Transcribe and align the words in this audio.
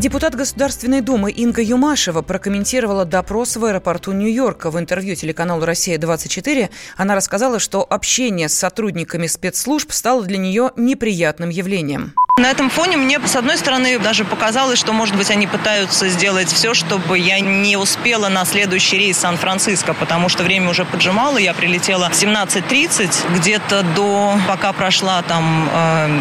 Депутат 0.00 0.34
Государственной 0.34 1.02
Думы 1.02 1.30
Инга 1.30 1.60
Юмашева 1.60 2.22
прокомментировала 2.22 3.04
допрос 3.04 3.56
в 3.56 3.64
аэропорту 3.66 4.12
Нью-Йорка. 4.12 4.70
В 4.70 4.78
интервью 4.78 5.14
телеканалу 5.14 5.66
«Россия-24» 5.66 6.70
она 6.96 7.14
рассказала, 7.14 7.58
что 7.58 7.82
общение 7.82 8.48
с 8.48 8.54
сотрудниками 8.54 9.26
спецслужб 9.26 9.92
стало 9.92 10.22
для 10.22 10.38
нее 10.38 10.70
неприятным 10.76 11.50
явлением. 11.50 12.14
На 12.38 12.50
этом 12.50 12.70
фоне 12.70 12.96
мне, 12.96 13.20
с 13.22 13.36
одной 13.36 13.58
стороны, 13.58 13.98
даже 13.98 14.24
показалось, 14.24 14.78
что, 14.78 14.94
может 14.94 15.14
быть, 15.16 15.30
они 15.30 15.46
пытаются 15.46 16.08
сделать 16.08 16.48
все, 16.48 16.72
чтобы 16.72 17.18
я 17.18 17.38
не 17.40 17.76
успела 17.76 18.30
на 18.30 18.46
следующий 18.46 18.96
рейс 18.96 19.18
Сан-Франциско, 19.18 19.92
потому 19.92 20.30
что 20.30 20.44
время 20.44 20.70
уже 20.70 20.86
поджимало. 20.86 21.36
Я 21.36 21.52
прилетела 21.52 22.08
в 22.08 22.12
17.30, 22.12 23.36
где-то 23.36 23.82
до, 23.94 24.38
пока 24.48 24.72
прошла 24.72 25.20
там 25.20 25.68
э, 25.70 26.20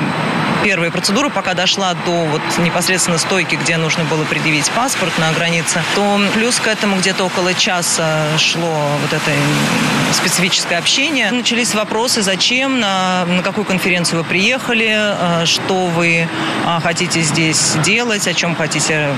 первая 0.63 0.91
процедура, 0.91 1.29
пока 1.29 1.53
дошла 1.53 1.93
до 2.05 2.25
вот 2.25 2.41
непосредственно 2.59 3.17
стойки, 3.17 3.55
где 3.55 3.77
нужно 3.77 4.03
было 4.03 4.23
предъявить 4.23 4.69
паспорт 4.71 5.17
на 5.17 5.31
границе, 5.31 5.81
то 5.95 6.19
плюс 6.33 6.59
к 6.59 6.67
этому 6.67 6.97
где-то 6.97 7.25
около 7.25 7.53
часа 7.53 8.25
шло 8.37 8.97
вот 9.01 9.13
это 9.13 9.31
специфическое 10.13 10.77
общение. 10.77 11.31
Начались 11.31 11.73
вопросы, 11.75 12.21
зачем, 12.21 12.79
на, 12.79 13.25
на 13.25 13.43
какую 13.43 13.65
конференцию 13.65 14.19
вы 14.19 14.25
приехали, 14.25 14.95
э, 14.95 15.45
что 15.45 15.87
вы 15.87 16.27
а, 16.65 16.79
хотите 16.81 17.21
здесь 17.21 17.75
делать, 17.83 18.27
о 18.27 18.33
чем 18.33 18.55
хотите, 18.55 19.09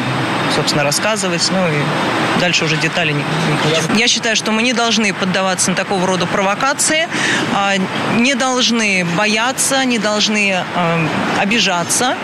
собственно, 0.56 0.84
рассказывать. 0.84 1.48
Ну 1.52 1.68
и 1.68 2.40
дальше 2.40 2.66
уже 2.66 2.78
детали 2.78 3.14
не, 3.14 3.20
не. 3.20 4.00
Я 4.00 4.08
считаю, 4.08 4.36
что 4.36 4.52
мы 4.52 4.62
не 4.64 4.74
должны 4.74 5.14
поддаваться 5.14 5.70
на 5.70 5.76
такого 5.76 6.06
рода 6.06 6.26
провокации, 6.26 7.08
а, 7.54 7.74
не 8.18 8.36
должны 8.36 9.06
бояться, 9.18 9.84
не 9.86 10.00
должны 10.00 10.64
а, 10.76 11.08
обижаться. 11.40 12.16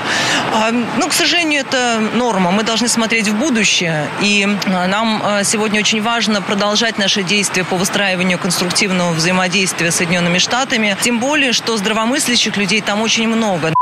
Ну, 0.97 1.07
к 1.07 1.13
сожалению, 1.13 1.61
это 1.61 1.99
норма. 2.13 2.51
Мы 2.51 2.63
должны 2.63 2.87
смотреть 2.87 3.27
в 3.27 3.35
будущее. 3.35 4.07
И 4.21 4.47
нам 4.67 5.23
сегодня 5.43 5.79
очень 5.79 6.01
важно 6.01 6.41
продолжать 6.41 6.97
наши 6.97 7.23
действия 7.23 7.63
по 7.63 7.75
выстраиванию 7.75 8.39
конструктивного 8.39 9.13
взаимодействия 9.13 9.91
с 9.91 9.95
Соединенными 9.95 10.37
Штатами. 10.37 10.95
Тем 11.01 11.19
более, 11.19 11.53
что 11.53 11.77
здравомыслящих 11.77 12.57
людей 12.57 12.81
там 12.81 13.01
очень 13.01 13.27
много. 13.27 13.73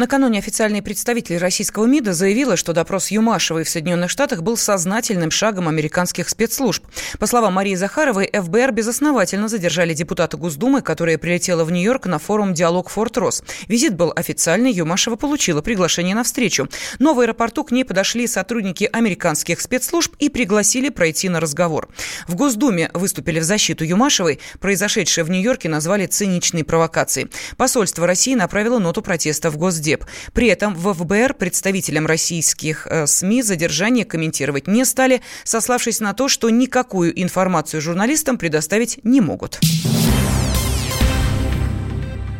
Накануне 0.00 0.38
официальный 0.38 0.80
представитель 0.80 1.36
российского 1.36 1.84
МИДа 1.84 2.14
заявила, 2.14 2.56
что 2.56 2.72
допрос 2.72 3.10
Юмашевой 3.10 3.64
в 3.64 3.68
Соединенных 3.68 4.10
Штатах 4.10 4.40
был 4.42 4.56
сознательным 4.56 5.30
шагом 5.30 5.68
американских 5.68 6.30
спецслужб. 6.30 6.82
По 7.18 7.26
словам 7.26 7.52
Марии 7.52 7.74
Захаровой, 7.74 8.30
ФБР 8.32 8.72
безосновательно 8.72 9.46
задержали 9.46 9.92
депутата 9.92 10.38
Госдумы, 10.38 10.80
которая 10.80 11.18
прилетела 11.18 11.64
в 11.64 11.70
Нью-Йорк 11.70 12.06
на 12.06 12.18
форум 12.18 12.54
«Диалог 12.54 12.88
Форт 12.88 13.18
Рос». 13.18 13.42
Визит 13.68 13.94
был 13.94 14.10
официальный, 14.16 14.72
Юмашева 14.72 15.16
получила 15.16 15.60
приглашение 15.60 16.14
на 16.14 16.24
встречу. 16.24 16.70
Но 16.98 17.12
в 17.12 17.20
аэропорту 17.20 17.62
к 17.64 17.70
ней 17.70 17.84
подошли 17.84 18.26
сотрудники 18.26 18.88
американских 18.90 19.60
спецслужб 19.60 20.14
и 20.18 20.30
пригласили 20.30 20.88
пройти 20.88 21.28
на 21.28 21.40
разговор. 21.40 21.90
В 22.26 22.36
Госдуме 22.36 22.90
выступили 22.94 23.38
в 23.38 23.44
защиту 23.44 23.84
Юмашевой. 23.84 24.40
Произошедшее 24.60 25.24
в 25.24 25.30
Нью-Йорке 25.30 25.68
назвали 25.68 26.06
циничной 26.06 26.64
провокацией. 26.64 27.28
Посольство 27.58 28.06
России 28.06 28.34
направило 28.34 28.78
ноту 28.78 29.02
протеста 29.02 29.50
в 29.50 29.58
Госдеп. 29.58 29.89
При 30.32 30.46
этом 30.46 30.74
в 30.74 30.92
ФБР 30.94 31.34
представителям 31.34 32.06
российских 32.06 32.86
э, 32.86 33.06
СМИ 33.06 33.42
задержание 33.42 34.04
комментировать 34.04 34.66
не 34.66 34.84
стали, 34.84 35.22
сославшись 35.44 36.00
на 36.00 36.12
то, 36.12 36.28
что 36.28 36.50
никакую 36.50 37.20
информацию 37.20 37.80
журналистам 37.80 38.38
предоставить 38.38 39.00
не 39.04 39.20
могут. 39.20 39.58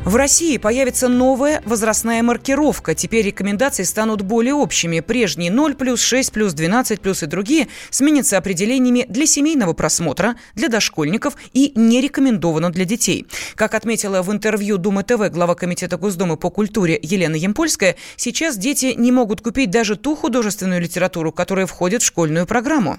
В 0.05 0.17
России 0.17 0.57
появится 0.57 1.09
новая 1.09 1.63
возрастная 1.67 2.23
маркировка. 2.23 2.95
Теперь 2.95 3.27
рекомендации 3.27 3.83
станут 3.83 4.23
более 4.23 4.55
общими. 4.55 5.01
Прежние 5.01 5.51
0 5.51 5.75
плюс, 5.75 6.01
6 6.01 6.33
плюс, 6.33 6.55
12 6.55 7.03
плюс 7.03 7.23
и 7.23 7.27
другие 7.27 7.69
сменятся 7.91 8.39
определениями 8.39 9.05
для 9.07 9.27
семейного 9.27 9.75
просмотра, 9.75 10.37
для 10.55 10.69
дошкольников 10.69 11.35
и 11.53 11.73
не 11.75 12.01
рекомендовано 12.01 12.73
для 12.73 12.87
детей. 12.87 13.27
Как 13.57 13.75
отметила 13.75 14.23
в 14.23 14.33
интервью 14.33 14.79
Думы 14.79 15.03
ТВ 15.03 15.29
глава 15.31 15.55
Комитета 15.55 15.99
Госдумы 15.99 16.39
по 16.39 16.49
культуре 16.49 16.99
Елена 17.03 17.37
Емпольская, 17.37 17.97
сейчас 18.17 18.57
дети 18.57 18.95
не 18.97 19.13
могут 19.13 19.43
купить 19.43 19.71
даже 19.71 19.97
ту 19.97 20.17
художественную 20.17 20.81
литературу, 20.81 21.31
которая 21.31 21.67
входит 21.67 22.01
в 22.01 22.07
школьную 22.07 22.47
программу. 22.47 22.97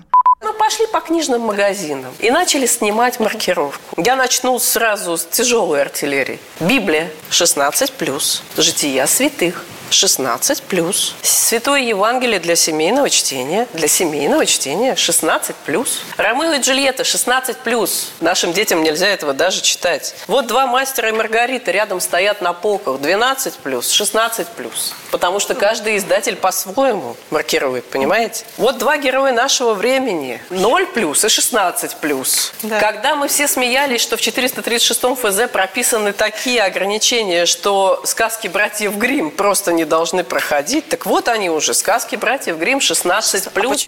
Пошли 0.71 0.87
по 0.87 1.01
книжным 1.01 1.41
магазинам 1.41 2.13
и 2.19 2.31
начали 2.31 2.65
снимать 2.65 3.19
маркировку. 3.19 4.01
Я 4.01 4.15
начну 4.15 4.57
сразу 4.57 5.17
с 5.17 5.25
тяжелой 5.25 5.81
артиллерии. 5.81 6.39
Библия 6.61 7.11
16+, 7.29 8.41
жития 8.55 9.05
святых 9.05 9.65
16 9.91 10.63
плюс. 10.63 11.15
Святое 11.21 11.81
Евангелие 11.81 12.39
для 12.39 12.55
семейного 12.55 13.09
чтения. 13.09 13.67
Для 13.73 13.87
семейного 13.87 14.45
чтения 14.45 14.95
16 14.95 15.55
плюс. 15.57 16.01
Ромео 16.17 16.53
и 16.53 16.59
Джульетта 16.59 17.03
16 17.03 17.57
плюс. 17.57 18.11
Нашим 18.19 18.53
детям 18.53 18.83
нельзя 18.83 19.07
этого 19.07 19.33
даже 19.33 19.61
читать. 19.61 20.15
Вот 20.27 20.47
два 20.47 20.67
мастера 20.67 21.09
и 21.09 21.11
Маргарита 21.11 21.71
рядом 21.71 21.99
стоят 21.99 22.41
на 22.41 22.53
полках. 22.53 22.99
12 23.01 23.55
плюс, 23.55 23.89
16 23.89 24.47
плюс. 24.49 24.93
Потому 25.11 25.39
что 25.39 25.55
каждый 25.55 25.97
издатель 25.97 26.35
по-своему 26.35 27.15
маркирует, 27.29 27.85
понимаете? 27.85 28.45
Вот 28.57 28.77
два 28.77 28.97
героя 28.97 29.33
нашего 29.33 29.73
времени. 29.73 30.41
0 30.49 30.87
плюс 30.87 31.25
и 31.25 31.29
16 31.29 31.97
плюс. 31.97 32.53
Да. 32.63 32.79
Когда 32.79 33.15
мы 33.15 33.27
все 33.27 33.47
смеялись, 33.47 34.01
что 34.01 34.17
в 34.17 34.21
436 34.21 35.01
ФЗ 35.17 35.49
прописаны 35.51 36.13
такие 36.13 36.63
ограничения, 36.63 37.45
что 37.45 38.01
сказки 38.05 38.47
братьев 38.47 38.95
Грим 38.95 39.31
просто 39.31 39.73
не 39.73 39.80
не 39.81 39.85
должны 39.85 40.23
проходить. 40.23 40.87
Так 40.89 41.05
вот 41.05 41.27
они 41.27 41.49
уже, 41.49 41.73
сказки 41.73 42.15
братьев 42.15 42.57
Грим 42.57 42.77
16+. 42.77 43.49
плюс. 43.51 43.85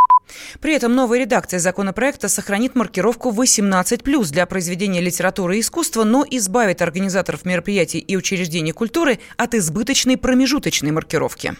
При 0.59 0.73
этом 0.73 0.95
новая 0.95 1.19
редакция 1.19 1.59
законопроекта 1.59 2.29
сохранит 2.29 2.75
маркировку 2.75 3.29
18+, 3.29 4.31
для 4.31 4.45
произведения 4.47 5.01
литературы 5.01 5.57
и 5.57 5.59
искусства, 5.59 6.03
но 6.03 6.25
избавит 6.29 6.81
организаторов 6.81 7.45
мероприятий 7.45 7.99
и 7.99 8.15
учреждений 8.15 8.71
культуры 8.71 9.19
от 9.37 9.53
избыточной 9.53 10.17
промежуточной 10.17 10.91
маркировки. 10.91 11.53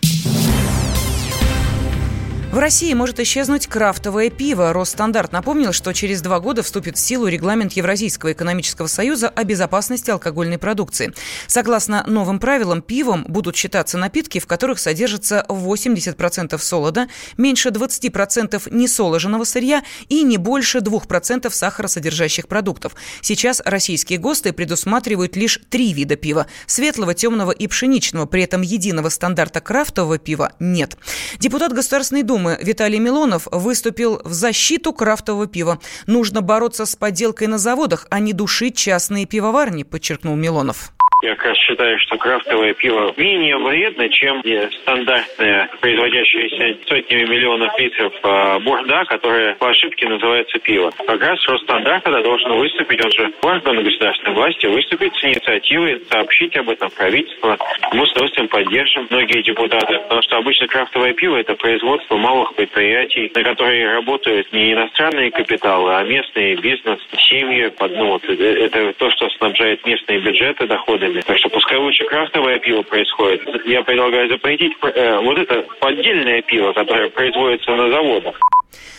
В 2.53 2.59
России 2.59 2.93
может 2.93 3.19
исчезнуть 3.19 3.65
крафтовое 3.65 4.29
пиво. 4.29 4.73
Росстандарт 4.73 5.31
напомнил, 5.31 5.73
что 5.73 5.91
через 5.91 6.21
два 6.21 6.39
года 6.39 6.61
вступит 6.61 6.97
в 6.97 6.99
силу 6.99 7.25
регламент 7.25 7.73
Евразийского 7.73 8.33
экономического 8.33 8.85
союза 8.85 9.27
о 9.27 9.43
безопасности 9.43 10.11
алкогольной 10.11 10.59
продукции. 10.59 11.13
Согласно 11.47 12.03
новым 12.05 12.37
правилам, 12.37 12.83
пивом 12.83 13.25
будут 13.27 13.55
считаться 13.55 13.97
напитки, 13.97 14.37
в 14.37 14.45
которых 14.45 14.77
содержится 14.77 15.43
80% 15.49 16.55
солода, 16.59 17.07
меньше 17.37 17.69
20% 17.69 18.69
несоложенного 18.69 19.45
сырья 19.45 19.83
и 20.07 20.21
не 20.21 20.37
больше 20.37 20.77
2% 20.77 21.49
сахаросодержащих 21.49 22.47
продуктов. 22.47 22.93
Сейчас 23.21 23.63
российские 23.65 24.19
ГОСТы 24.19 24.53
предусматривают 24.53 25.35
лишь 25.35 25.59
три 25.71 25.91
вида 25.91 26.17
пива– 26.17 26.45
светлого, 26.67 27.15
темного 27.15 27.49
и 27.49 27.65
пшеничного. 27.65 28.27
При 28.27 28.43
этом 28.43 28.61
единого 28.61 29.09
стандарта 29.09 29.59
крафтового 29.59 30.19
пива 30.19 30.51
нет. 30.59 30.97
Депутат 31.39 31.73
Государственной 31.73 32.21
Думы 32.21 32.42
Думы 32.43 32.57
Виталий 32.61 32.99
Милонов 32.99 33.47
выступил 33.51 34.21
в 34.25 34.33
защиту 34.33 34.91
крафтового 34.91 35.47
пива. 35.47 35.79
Нужно 36.07 36.41
бороться 36.41 36.85
с 36.85 36.93
подделкой 36.93 37.47
на 37.47 37.57
заводах, 37.57 38.05
а 38.09 38.19
не 38.19 38.33
душить 38.33 38.75
частные 38.75 39.25
пивоварни, 39.25 39.83
подчеркнул 39.83 40.35
Милонов. 40.35 40.91
Я 41.23 41.35
как 41.35 41.45
раз 41.45 41.57
считаю, 41.57 41.97
что 41.99 42.17
крафтовое 42.17 42.73
пиво 42.73 43.13
менее 43.15 43.55
вредно, 43.55 44.09
чем 44.09 44.43
стандартное, 44.81 45.69
производящееся 45.79 46.77
сотнями 46.85 47.23
миллионов 47.23 47.79
литров 47.79 48.13
э, 48.21 48.59
бурда, 48.59 49.05
которая 49.05 49.55
по 49.55 49.69
ошибке 49.69 50.09
называется 50.09 50.59
пиво. 50.59 50.91
Как 51.07 51.21
раз 51.21 51.39
Росстандарт 51.47 52.03
тогда 52.03 52.21
должен 52.21 52.51
выступить, 52.59 53.05
он 53.05 53.11
же 53.11 53.31
орган 53.41 53.81
государственной 53.85 54.33
власти, 54.35 54.65
выступить 54.65 55.15
с 55.15 55.23
инициативой, 55.23 56.01
сообщить 56.11 56.57
об 56.57 56.69
этом 56.69 56.89
правительство. 56.89 57.57
Мы 57.93 58.05
с 58.05 58.11
удовольствием 58.11 58.49
поддержим 58.49 59.07
многие 59.09 59.43
депутаты, 59.43 59.99
потому 59.99 60.21
что 60.23 60.35
обычно 60.35 60.67
крафтовое 60.67 61.13
пиво– 61.13 61.37
это 61.37 61.55
производство 61.55 62.17
малых 62.17 62.53
предприятий, 62.55 63.31
на 63.33 63.43
которые 63.43 63.93
работают 63.93 64.51
не 64.51 64.73
иностранные 64.73 65.31
капиталы, 65.31 65.95
а 65.95 66.03
местный 66.03 66.55
бизнес, 66.55 66.99
семьи. 67.29 67.71
Ну, 67.79 68.07
вот, 68.07 68.25
э, 68.27 68.65
это 68.65 68.91
то, 68.97 69.09
что 69.11 69.29
снабжает 69.29 69.85
местные 69.85 70.19
бюджеты 70.19 70.67
доходами 70.67 71.12
правильно. 71.13 71.21
Так 71.25 71.37
что 71.37 71.49
пускай 71.49 71.77
лучше 71.77 72.03
крафтовое 72.05 72.59
пиво 72.59 72.81
происходит. 72.83 73.41
Я 73.65 73.83
предлагаю 73.83 74.29
запретить 74.29 74.73
э, 74.81 75.19
вот 75.21 75.37
это 75.37 75.65
поддельное 75.79 76.41
пиво, 76.41 76.73
которое 76.73 77.09
производится 77.09 77.71
на 77.75 77.89
заводах. 77.89 78.39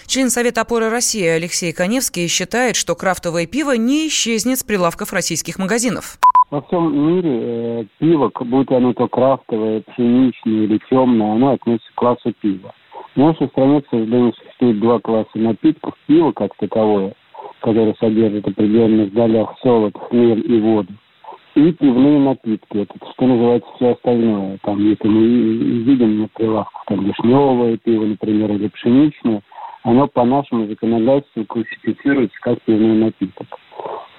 Член 0.07 0.31
Совета 0.31 0.61
опоры 0.61 0.91
России 0.91 1.27
Алексей 1.27 1.73
Коневский 1.73 2.29
считает, 2.29 2.77
что 2.77 2.95
крафтовое 2.95 3.47
пиво 3.47 3.73
не 3.73 4.09
исчезнет 4.09 4.59
с 4.59 4.65
прилавков 4.65 5.13
российских 5.13 5.59
магазинов. 5.59 6.19
Во 6.51 6.61
всем 6.63 7.17
мире 7.17 7.31
э, 7.33 7.85
пиво, 7.99 8.31
будь 8.41 8.71
оно 8.71 8.93
то 8.93 9.09
крафтовое, 9.09 9.81
пшеничное 9.81 10.65
или 10.65 10.79
темное, 10.89 11.33
оно 11.33 11.53
относится 11.53 11.91
к 11.93 11.95
классу 11.95 12.33
пива. 12.41 12.73
В 13.15 13.19
нашей 13.19 13.49
стране, 13.49 13.81
к 13.81 13.89
сожалению, 13.91 14.33
существует 14.35 14.81
два 14.81 14.99
класса 14.99 15.31
напитков. 15.35 15.95
Пиво 16.07 16.33
как 16.33 16.55
таковое, 16.59 17.15
которое 17.61 17.95
содержит 17.99 18.47
определенных 18.47 19.13
долях 19.13 19.55
солод, 19.63 19.95
хмель 20.09 20.45
и 20.47 20.61
воду 20.61 20.93
и 21.55 21.73
пивные 21.73 22.19
напитки. 22.19 22.79
Это 22.79 22.95
что 23.13 23.27
называется 23.27 23.69
все 23.77 23.93
остальное. 23.93 24.59
Там, 24.63 24.79
если 24.81 25.09
мы 25.09 25.27
видим 25.85 26.21
на 26.21 26.29
прилавках 26.29 26.85
там 26.87 27.05
вишневое 27.05 27.77
пиво, 27.77 28.05
например, 28.05 28.53
или 28.53 28.69
пшеничное, 28.69 29.43
оно 29.83 30.09
по 30.09 30.25
нашему 30.25 30.67
законодательству 30.67 31.45
классифицируется 31.47 32.37
как 32.41 32.61
пивной 32.63 32.97
напиток. 32.97 33.47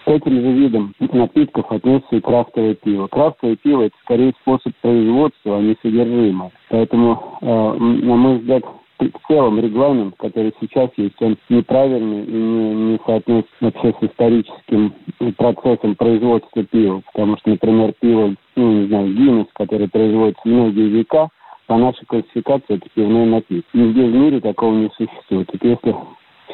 К 0.06 0.10
этим 0.10 0.34
же 0.34 0.52
видам 0.52 0.94
напитков 1.00 1.72
относится 1.72 2.16
и 2.16 2.22
крафтовое 2.22 2.76
пиво. 2.76 3.08
Крафтовое 3.08 3.56
пиво– 3.56 3.82
это 3.84 3.96
скорее 4.04 4.34
способ 4.42 4.74
производства, 4.82 5.58
а 5.58 5.62
не 5.62 5.76
содержимое. 5.82 6.52
Поэтому, 6.70 7.40
э, 7.42 7.46
на 7.46 8.16
мой 8.16 8.38
взгляд, 8.38 8.64
в 9.00 9.28
целом 9.28 9.60
регламент, 9.60 10.16
который 10.18 10.54
сейчас 10.62 10.90
есть, 10.98 11.22
он 11.22 11.38
неправильный 11.50 12.24
и 12.24 12.32
не, 12.32 12.74
не 12.74 13.00
соотносится 13.06 13.54
вообще 13.62 13.94
с 14.00 14.04
историческим 14.04 14.94
процессом 15.38 15.96
производства 15.96 16.64
пива. 16.64 17.02
Потому 17.14 17.38
что, 17.38 17.50
например, 17.52 17.94
пиво, 18.00 18.36
ну, 18.56 18.72
не 18.72 18.88
знаю, 18.88 19.14
Гиннес, 19.14 19.48
который 19.54 19.90
производится 19.90 20.48
многие 20.48 20.88
века, 20.88 21.30
по 21.68 21.78
нашей 21.78 22.06
классификации 22.06 22.76
это 22.76 22.88
пивной 22.94 23.26
напиток. 23.26 23.66
Нигде 23.74 24.04
в 24.04 24.14
мире 24.14 24.40
такого 24.40 24.74
не 24.76 24.90
существует. 24.90 25.50
И 25.54 25.68
если 25.68 25.96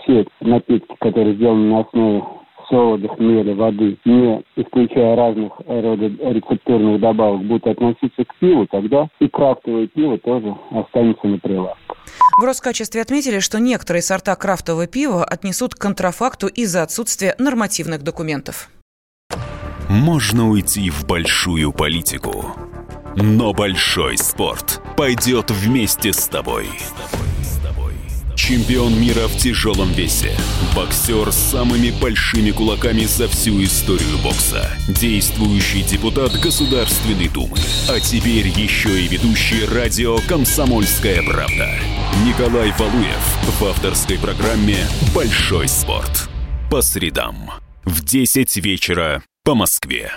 все 0.01 0.25
напитки, 0.39 0.95
которые 0.99 1.35
сделаны 1.35 1.69
на 1.69 1.79
основе 1.81 2.23
солодов, 2.69 3.19
мели, 3.19 3.53
воды, 3.53 3.97
не 4.05 4.41
исключая 4.55 5.15
разных 5.15 5.51
рода 5.67 6.07
рецептурных 6.07 7.01
добавок, 7.01 7.43
будут 7.43 7.67
относиться 7.67 8.23
к 8.23 8.35
пиву, 8.35 8.65
тогда 8.67 9.07
и 9.19 9.27
крафтовое 9.27 9.88
пиво 9.88 10.17
тоже 10.17 10.55
останется 10.71 11.27
на 11.27 11.38
прилавке. 11.38 11.90
В 12.40 12.44
Роскачестве 12.44 13.02
отметили, 13.02 13.40
что 13.40 13.60
некоторые 13.60 14.02
сорта 14.02 14.36
крафтового 14.36 14.88
пива 14.88 15.24
отнесут 15.24 15.75
к 15.75 15.78
контрафакту 15.80 16.48
из-за 16.48 16.84
отсутствия 16.84 17.36
нормативных 17.38 18.04
документов. 18.04 18.69
Можно 19.90 20.50
уйти 20.50 20.90
в 20.90 21.06
большую 21.06 21.74
политику, 21.74 22.56
но 23.16 23.54
большой 23.54 24.18
спорт 24.18 24.81
пойдет 24.96 25.52
вместе 25.52 26.13
с 26.13 26.28
тобой. 26.28 26.68
Чемпион 28.36 29.00
мира 29.00 29.28
в 29.28 29.38
тяжелом 29.38 29.92
весе. 29.92 30.36
Боксер 30.75 31.31
с 31.31 31.36
самыми 31.36 31.92
большими 32.02 32.52
кулаками 32.52 33.04
за 33.04 33.28
всю 33.28 33.63
историю 33.63 34.18
бокса. 34.24 34.68
Действующий 34.88 35.84
депутат 35.84 36.31
Государственной 36.40 37.28
Думы. 37.28 37.58
А 37.88 38.00
теперь 38.00 38.48
еще 38.48 39.00
и 39.00 39.08
ведущий 39.08 39.66
радио 39.66 40.18
«Комсомольская 40.28 41.22
правда». 41.22 41.69
Николай 42.19 42.72
Валуев 42.78 43.60
в 43.60 43.66
авторской 43.66 44.19
программе 44.19 44.78
«Большой 45.16 45.68
спорт». 45.68 46.30
По 46.69 46.81
средам 46.81 47.50
в 47.86 48.04
10 48.04 48.58
вечера 48.58 49.24
по 49.44 49.56
Москве. 49.56 50.10